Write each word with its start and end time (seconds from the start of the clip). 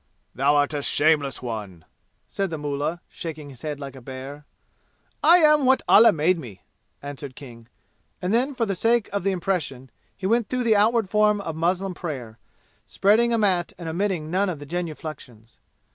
"Thou 0.33 0.55
art 0.55 0.73
a 0.73 0.81
shameless 0.81 1.43
one!" 1.43 1.85
said 2.27 2.49
the 2.49 2.57
mullah, 2.57 3.01
shaking 3.07 3.51
his 3.51 3.61
head 3.61 3.79
like 3.79 3.95
a 3.95 4.01
bear. 4.01 4.47
"I 5.21 5.37
am 5.37 5.63
what 5.65 5.83
Allah 5.87 6.11
made 6.11 6.39
me!" 6.39 6.63
answered 7.03 7.35
King, 7.35 7.67
and 8.19 8.33
then, 8.33 8.55
for 8.55 8.65
the 8.65 8.73
sake 8.73 9.09
of 9.13 9.23
the 9.23 9.29
impression, 9.31 9.91
he 10.17 10.25
went 10.25 10.49
through 10.49 10.63
the 10.63 10.75
outward 10.75 11.07
form 11.07 11.39
of 11.41 11.55
muslim 11.55 11.93
prayer, 11.93 12.39
spreading 12.87 13.31
a 13.31 13.37
mat 13.37 13.73
and 13.77 13.87
omitting 13.87 14.31
none 14.31 14.49
of 14.49 14.57
the 14.57 14.65
genuflections. 14.65 15.59